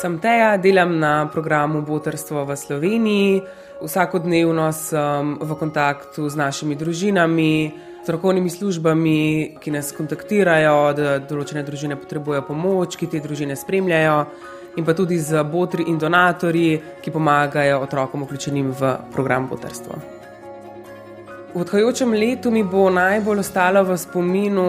[0.00, 3.42] Sem Teja, delam na programu Botrstvo v Sloveniji.
[3.84, 7.76] Vsakodnevno sem v kontaktu z našimi družinami,
[8.08, 9.20] strokovnimi službami,
[9.60, 14.16] ki nas kontaktirajo, da določene družine potrebujejo pomoč, ki te družine spremljajo,
[14.80, 20.00] in pa tudi z botri in donatorji, ki pomagajo otrokom vključenim v program Botrstvo.
[21.52, 24.64] V odhajajočem letu mi bo najbolj ostalo v spominu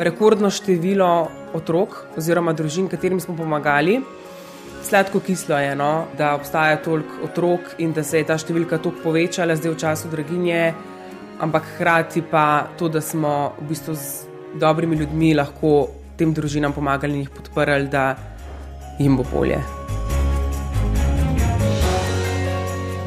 [0.00, 4.00] rekordno število otrok oziroma družin, katerim smo pomagali.
[4.82, 9.02] Sladko kislo je, no, da obstaja toliko otrok in da se je ta številka tako
[9.04, 10.62] povečala zdaj v času draginje,
[11.40, 17.14] ampak hkrati pa to, da smo v bistvu z dobrimi ljudmi lahko tem družinam pomagali
[17.14, 18.16] in jih podprli, da
[18.98, 19.60] jim bo bolje.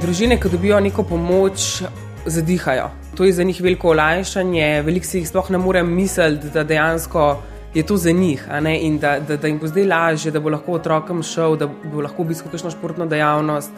[0.03, 1.83] Družine, ki dobijo neko pomoč,
[2.25, 2.89] zadihajo.
[3.15, 7.27] To je za njih veliko olajšanje, veliko si jih sploh ne morem misliti, da dejansko
[7.73, 8.47] je to za njih
[8.81, 12.01] in da, da, da jim bo zdaj lažje, da bo lahko otrokom šel, da bo
[12.01, 13.71] lahko obiskal kakšno športno dejavnost,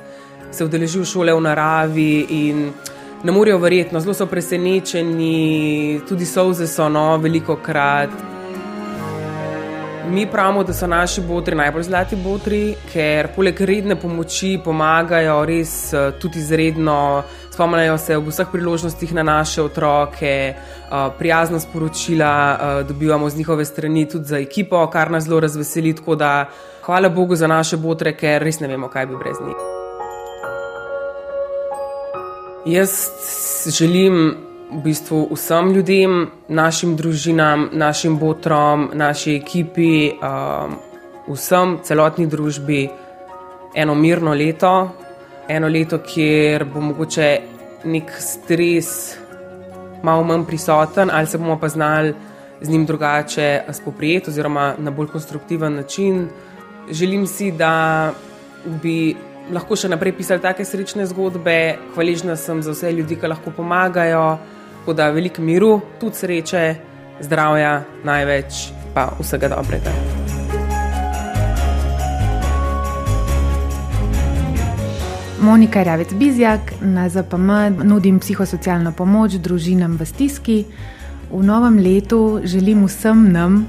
[0.51, 2.71] se udeležil šole v naravi in
[3.23, 8.34] ne morejo verjetno, zelo so presenečeni, tudi solze so no, veliko krat.
[10.09, 15.93] Mi pravimo, da so naši botri najbolj zlati botri, ker poleg redne pomoči pomagajo res
[15.93, 17.23] eh, tudi izredno.
[17.51, 20.55] Spomnijo se ob vseh priložnostih na naše otroke, eh,
[21.17, 25.95] prijazna sporočila eh, dobivamo z njihove strani, tudi za ekipo, kar nas zelo razveseli.
[25.95, 26.49] Tako da
[26.85, 29.55] hvala Bogu za naše botre, ker res ne vemo, kaj bi brez njih.
[32.65, 32.91] Jaz
[33.79, 34.35] želim
[34.71, 40.77] v bistvu vsem ljudem, našim družinam, našim botrom, naši ekipi, um,
[41.27, 42.89] vsem, celotni družbi,
[43.75, 44.73] eno mirno leto,
[45.47, 47.29] eno leto, kjer bo mogoče
[47.85, 49.17] nek stres
[50.03, 52.13] malo manj prisoten, ali se bomo pa znali
[52.61, 56.27] z njim drugače spoprijeti, oziroma na bolj konstruktiven način.
[56.91, 58.13] Želim si, da
[58.65, 59.15] bi
[59.53, 64.37] lahko še naprej pisali take srečne zgodbe, hvaležna sem za vse ljudi, ki lahko pomagajo.
[64.79, 66.65] Tako da veliko miru, tudi sreče,
[67.25, 69.93] zdravja, največ pa vsega dobrega.
[75.45, 80.57] Monika Ravec Bizjak na ZPM nudim psihosocialno pomoč družinam v stiski.
[81.29, 83.65] V novem letu želim vsem nam,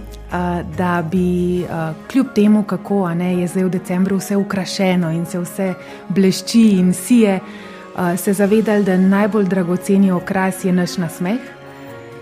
[0.77, 1.65] da bi
[2.11, 5.75] kljub temu, kako ne, je zdaj v decembru vse ukrašeno in se vse
[6.09, 7.41] blešči in sije
[8.17, 11.41] se zavedali, da najbolj dragoceni okras je naš nasmeh.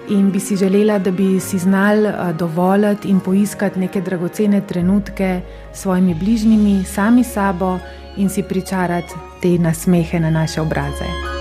[0.08, 5.40] In bi si želela, da bi si znali dovoliti in poiskati neke dragocene trenutke
[5.72, 7.78] s svojimi bližnjimi, sami sabo
[8.16, 11.33] in si pričarati te nasmehe na naše obraze.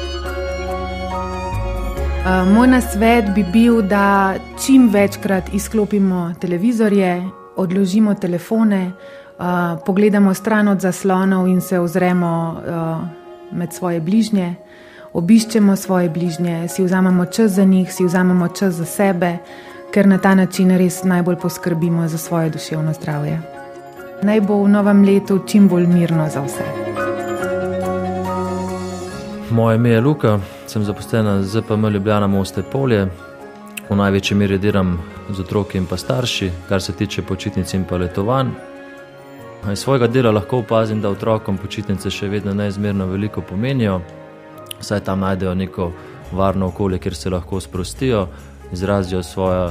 [2.23, 4.33] Moj nasvet bi bil, da
[4.65, 7.23] čim večkrat izklopimo televizorje,
[7.55, 8.91] odložimo telefone,
[9.85, 12.61] pogledamo stran od zaslonov in se ozremo
[13.51, 14.55] med svoje bližnje,
[15.13, 19.37] obiščemo svoje bližnje, si vzamemo čas za njih, si vzamemo čas za sebe,
[19.93, 23.41] ker na ta način res najbolj poskrbimo za svoje duševno zdravje.
[24.23, 26.63] Naj bo v novem letu čim bolj mirno za vse.
[29.49, 33.07] Moje ime je Luka, sem zaposlena z ZPM Ljubljana Moste Polje.
[33.89, 34.97] V največji meri delam
[35.29, 38.49] z otroki in pa starši, kar se tiče počitnic in pa letovanj.
[39.71, 44.01] Iz svojega dela lahko opazim, da otrokom počitnice še vedno neizmerno veliko pomenijo,
[44.79, 45.91] saj tam najdejo neko
[46.31, 48.27] varno okolje, kjer se lahko sprostijo,
[48.71, 49.69] izrazijo svoje,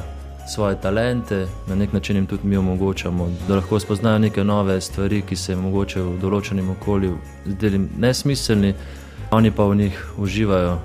[0.54, 5.22] svoje talente, na nek način jim tudi mi omogočamo, da lahko spoznajo neke nove stvari,
[5.22, 8.74] ki se jim mogoče v določenem okolju zdijo nesmiselni,
[9.32, 10.78] oni pa v njih uživajo.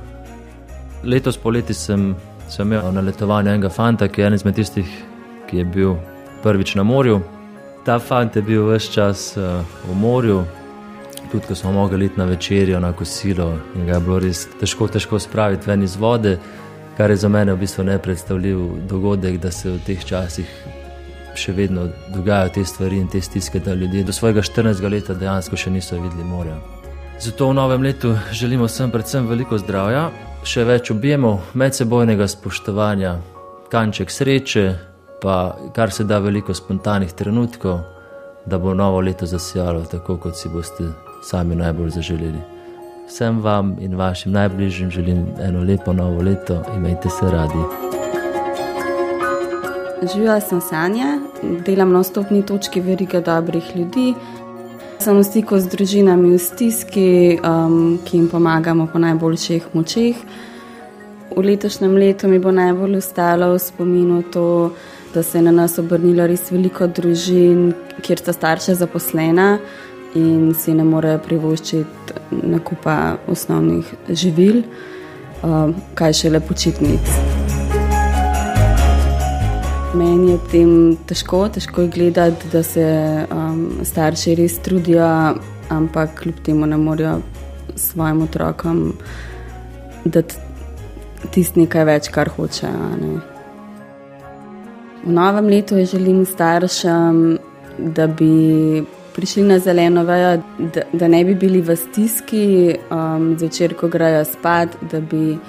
[1.04, 2.16] Letos poleti sem,
[2.50, 4.94] sem imel na letovanju enega fanta, ki je en izmed tistih,
[5.50, 5.96] ki je bil
[6.44, 7.20] prvič na morju.
[7.86, 10.44] Ta fant je bil vse čas uh, v morju,
[11.32, 13.52] tudi ko smo mogli iti na večerjo, na kosilo.
[13.76, 16.38] In ga je bilo res težko, težko spraviti ven iz vode,
[16.98, 20.48] kar je za mene v bistvu nepredstavljiv dogodek, da se v teh časih
[21.38, 24.90] še vedno dogajajo te stvari in te stiske, da ljudje do svojega 14.
[24.90, 26.77] leta dejansko še niso videli morja.
[27.20, 30.10] Zato v novem letu želimo vsem predvsem veliko zdravja,
[30.46, 33.16] še več objemov, medsebojnega spoštovanja,
[33.74, 34.68] kanček sreče
[35.22, 37.80] pa kar se da veliko spontanih trenutkov,
[38.46, 40.92] da bo novo leto zasijalo tako, kot si boste
[41.26, 42.42] sami najbolj zaželeli.
[43.08, 47.64] Vsem vam in vašim najbližjim želim eno lepo novo leto, imejte se radi.
[50.14, 51.20] Živela sem Sanja,
[51.66, 54.14] delam na stopni točki veriga dobrih ljudi.
[55.08, 60.20] Sem v stiku z družinami v stiski, um, ki jim pomagamo po najboljših močeh.
[61.32, 64.76] V letošnjem letu mi bo najbolj ostalo v spominu to,
[65.16, 67.72] da se je na nas obrnilo res veliko družin,
[68.04, 69.64] kjer sta starša zaposlena
[70.12, 74.66] in si ne morejo privoščiti nakupa osnovnih živil,
[75.40, 77.37] uh, kaj šele počitnic.
[79.98, 80.72] Meni je tem
[81.10, 82.86] težko, težko je gledati, da se
[83.34, 85.08] um, starši res trudijo,
[85.74, 87.16] ampak kljub temu ne morejo
[87.76, 88.82] svojim otrokom
[90.06, 90.36] dati
[91.34, 92.90] tisti nekaj več, kar hočejo.
[93.02, 93.16] Ne.
[95.06, 97.24] V novem letu želim staršem,
[97.78, 98.84] da bi
[99.16, 100.36] prišli na zeleno vejo,
[100.76, 102.44] da, da ne bi bili v stiski
[102.92, 105.40] um, zvečer, ko grejo spat, da bi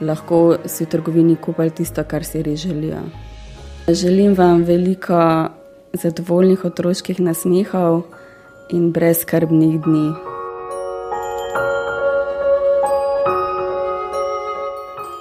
[0.00, 3.02] lahko si v trgovini kupili tisto, kar si res želijo.
[3.88, 5.48] Želim vam veliko
[5.92, 8.02] zadovoljnih otroških nasmehov
[8.70, 10.12] in brezkrbnih dni.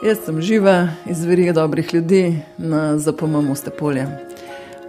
[0.06, 4.08] Jaz sem živa iz verige dobrih ljudi na ZPM Stepolje.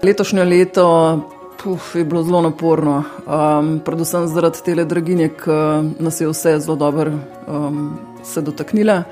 [0.03, 1.21] Letošnje leto
[1.63, 5.51] puf, je bilo zelo naporno, um, predvsem zaradi te draginje, ki
[5.99, 7.13] nas je vse zelo dobro
[7.49, 9.03] um, se dotaknila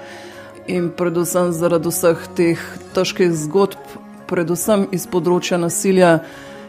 [0.67, 2.65] in predvsem zaradi vseh teh
[2.95, 3.78] težkih zgodb,
[4.29, 6.19] predvsem iz področja nasilja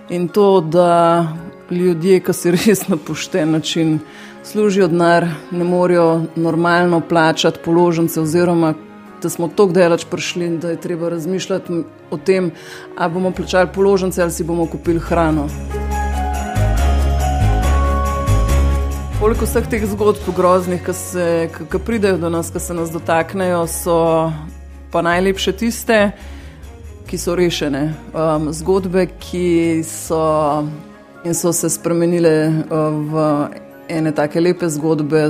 [0.10, 1.28] in to, da
[1.72, 4.00] ljudje, ki si res na pošten način
[4.44, 8.74] služijo denar, ne morejo normalno plačati položnice oziroma
[9.22, 12.52] da smo tako daleč prišli, da je treba razmišljati o tem,
[12.98, 15.48] ali bomo plačali položnice ali si bomo kupili hrano.
[19.20, 20.82] Koliko vseh teh zgodb groznih,
[21.72, 24.32] ki pridejo do nas, ki se nas dotaknejo, so
[24.92, 26.39] pa najlepše tiste, ki
[27.18, 27.94] so rešene.
[28.14, 30.68] Um, zgodbe, ki so,
[31.34, 32.78] so se spremenile uh,
[33.12, 33.24] v
[33.90, 35.30] ene take lepe zgodbe,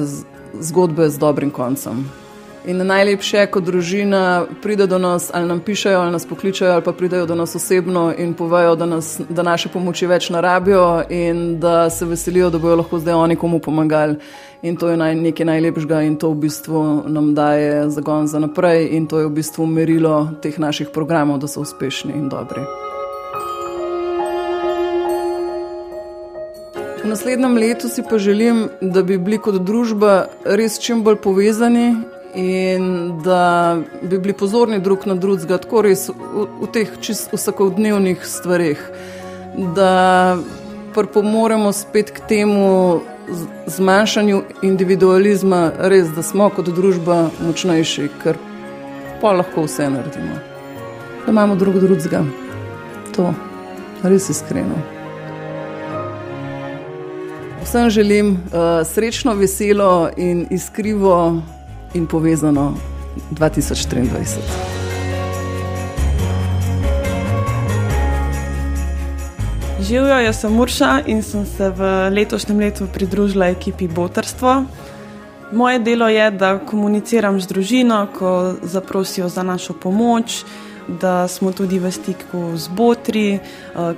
[0.60, 2.10] zgodbe z dobrim koncem.
[2.68, 6.92] In najlepše ko družina pride do nas, ali nam pišejo, ali nas pokličajo, ali pa
[6.92, 11.90] pridejo do nas osebno in povejo, da, nas, da naše pomoči več narabijo in da
[11.90, 14.20] se veselijo, da bodo lahko zdaj oni komu pomagali.
[14.62, 18.90] In to je naj, nekaj najlepšega in to v bistvu nam daje zagon za naprej
[18.92, 22.68] in to je v bistvu merilo teh naših programov, da so uspešni in dobri.
[27.00, 32.19] V naslednjem letu si pa želim, da bi bili kot družba res čim bolj povezani
[32.36, 38.26] in da bi bili pozorni drug na drugega, tako res v, v teh čist vsakodnevnih
[38.26, 38.82] stvarih,
[39.76, 40.38] da
[40.94, 43.02] pripomoremo spet k temu
[43.68, 48.38] zmanjšanju individualizma, res da smo kot družba močnejši, ker
[49.22, 50.40] pa lahko vse naredimo.
[51.26, 52.24] Da imamo drug drugega.
[53.16, 53.34] To
[54.04, 54.80] res iskreno.
[57.64, 61.42] Vsem želim uh, srečno, veselo in iskrivo
[61.94, 62.74] in povezano
[63.32, 64.40] 2023.
[69.82, 74.64] Živijo, jaz sem Urša in sem se v letošnjem letu pridružila ekipi Botrstvo.
[75.52, 80.44] Moje delo je, da komuniciram z družino, ko zaprosijo za našo pomoč,
[80.88, 83.40] da smo tudi v stiku z botri, eh,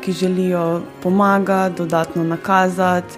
[0.01, 3.17] ki želijo pomagati, dodatno nakazati,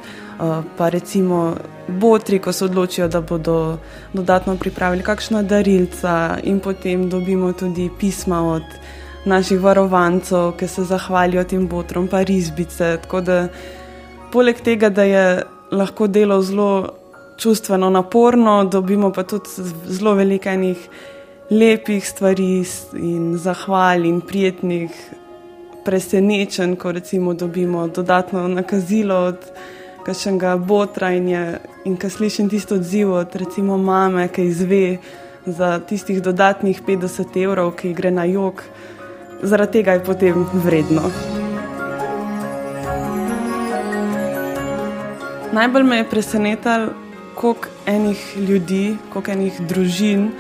[0.78, 1.56] pa recimo
[1.88, 3.78] botri, ko se odločijo, da bodo
[4.14, 8.64] dodatno pripravili kakšna darilca, in potem dobimo tudi pisma od
[9.26, 12.98] naših varovancev, ki se zahvalijo tem botrom, pa risbice.
[13.04, 13.48] Tako da,
[14.32, 16.90] poleg tega, da je lahko delo zelo
[17.38, 19.50] čustveno naporno, dobimo pa tudi
[19.88, 20.90] zelo veliko enih
[21.50, 24.92] lepih stvari in zahval in prijetnih.
[25.84, 29.38] Presenečen, ko recimo dobimo dodatno nakazilo od
[30.06, 31.44] kakšnega botra in, je,
[31.86, 34.98] in ko slišim tisto odziv od recimo mame, ki izve
[35.46, 38.64] za tistih dodatnih 50 evrov, ki gre na jog,
[39.42, 41.12] zaradi tega je potem vredno.
[45.54, 46.94] Najbolj me je presenetilo,
[47.36, 50.32] koliko enih ljudi, koliko enih družin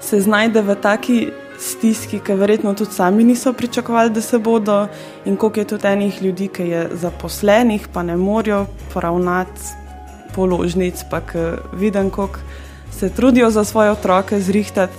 [0.00, 1.18] se znajde v taki
[1.58, 4.86] stiski, ki verjetno tudi sami niso pričakovali, da se bodo,
[5.24, 9.60] in koliko je tudi enih ljudi, ki je zaposlenih, pa ne morejo poravnati
[10.34, 11.20] položnic, pa
[11.72, 12.38] vidim, koliko
[12.98, 14.94] se trudijo za svoje otroke zrihtati,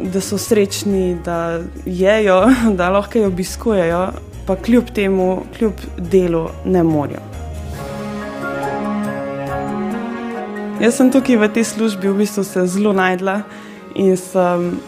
[0.00, 2.46] da so srečni, da jejo,
[2.78, 4.08] da lahko jih obiskujejo,
[4.46, 7.20] pa kljub temu, kljub delu, ne morejo.
[10.80, 13.40] Jaz sem tukaj v tej službi v bistvu se zelo najdla
[13.98, 14.78] in sem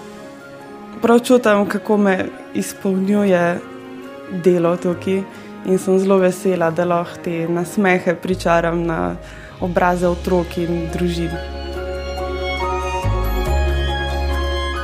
[1.02, 3.58] prav čutim, kako me izpolnjuje
[4.44, 5.22] delo tukaj
[5.66, 9.16] in sem zelo vesela, da lahko te nasmehe pričaram na
[9.60, 11.32] obraze otrok in družin.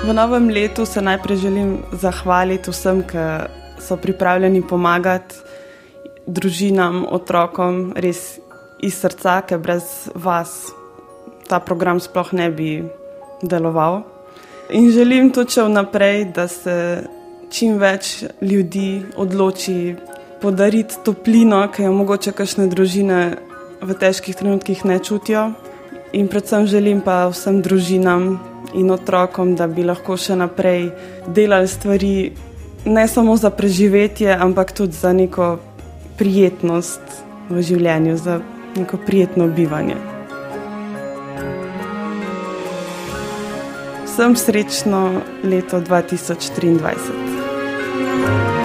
[0.07, 3.25] V novem letu se najprej želim zahvaliti vsem, ki
[3.83, 5.35] so pripravljeni pomagati
[6.27, 8.39] družinam, otrokom, res
[8.83, 10.71] iz srca, ker brez vas
[11.49, 12.71] ta program sploh ne bi
[13.43, 14.03] deloval.
[14.71, 17.05] In želim tudi še vnaprej, da se
[17.55, 19.95] čim več ljudi odloči
[20.43, 23.21] podariti toplino, ki jo mogoče kakšne družine
[23.81, 25.53] v težkih trenutkih ne čutijo.
[26.19, 28.41] In predvsem želim pa vsem družinam
[28.75, 30.91] in otrokom, da bi lahko še naprej
[31.31, 32.17] delali stvari
[32.87, 35.57] ne samo za preživetje, ampak tudi za neko
[36.19, 38.41] prijetnost v življenju, za
[38.75, 40.16] neko prijetno bivanje.
[44.17, 48.56] vsem srečno leto 2023.